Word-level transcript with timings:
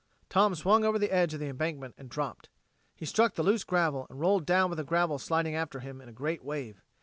Tom 0.29 0.55
swung 0.55 0.83
over 0.83 0.97
the 0.97 1.11
edge 1.13 1.35
of 1.35 1.39
the 1.39 1.45
embankment 1.45 1.93
and 1.95 2.09
dropped. 2.09 2.49
He 2.95 3.05
struck 3.05 3.35
the 3.35 3.43
loose 3.43 3.63
gravel 3.63 4.07
and 4.09 4.19
rolled 4.19 4.47
down 4.47 4.71
with 4.71 4.77
the 4.77 4.83
gravel 4.83 5.19
sliding 5.19 5.53
after 5.53 5.79
him 5.81 6.01
in 6.01 6.09
a 6.09 6.11
great 6.11 6.43
wave. 6.43 6.81